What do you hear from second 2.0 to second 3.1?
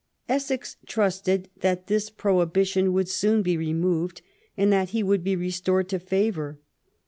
prohibition would